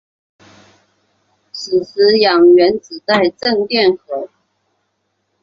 [1.51, 4.29] 此时氧原子带正电荷。